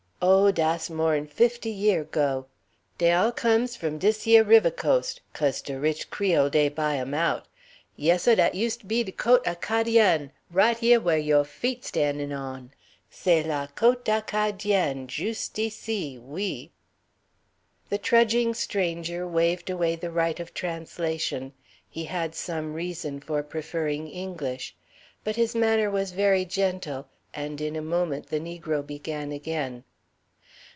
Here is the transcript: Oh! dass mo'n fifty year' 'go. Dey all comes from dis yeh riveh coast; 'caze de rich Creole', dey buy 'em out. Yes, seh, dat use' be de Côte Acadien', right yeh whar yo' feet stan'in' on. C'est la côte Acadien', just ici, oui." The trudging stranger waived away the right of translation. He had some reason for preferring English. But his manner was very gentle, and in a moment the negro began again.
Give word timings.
Oh! 0.23 0.51
dass 0.51 0.87
mo'n 0.87 1.25
fifty 1.25 1.71
year' 1.71 2.03
'go. 2.03 2.45
Dey 2.99 3.11
all 3.11 3.31
comes 3.31 3.75
from 3.75 3.97
dis 3.97 4.27
yeh 4.27 4.41
riveh 4.41 4.69
coast; 4.75 5.21
'caze 5.33 5.63
de 5.63 5.79
rich 5.79 6.11
Creole', 6.11 6.51
dey 6.51 6.69
buy 6.69 6.97
'em 6.97 7.15
out. 7.15 7.47
Yes, 7.95 8.23
seh, 8.23 8.35
dat 8.35 8.53
use' 8.53 8.77
be 8.77 9.03
de 9.03 9.11
Côte 9.11 9.43
Acadien', 9.47 10.29
right 10.51 10.79
yeh 10.83 10.97
whar 10.97 11.17
yo' 11.17 11.43
feet 11.43 11.83
stan'in' 11.85 12.31
on. 12.33 12.69
C'est 13.09 13.41
la 13.43 13.65
côte 13.67 14.03
Acadien', 14.05 15.07
just 15.07 15.57
ici, 15.57 16.19
oui." 16.19 16.69
The 17.89 17.97
trudging 17.97 18.53
stranger 18.53 19.25
waived 19.27 19.71
away 19.71 19.95
the 19.95 20.11
right 20.11 20.39
of 20.39 20.53
translation. 20.53 21.51
He 21.89 22.03
had 22.03 22.35
some 22.35 22.73
reason 22.75 23.19
for 23.21 23.41
preferring 23.41 24.07
English. 24.07 24.75
But 25.23 25.35
his 25.37 25.55
manner 25.55 25.89
was 25.89 26.11
very 26.11 26.45
gentle, 26.45 27.07
and 27.33 27.59
in 27.61 27.75
a 27.75 27.81
moment 27.81 28.27
the 28.27 28.39
negro 28.41 28.85
began 28.85 29.31
again. 29.31 29.83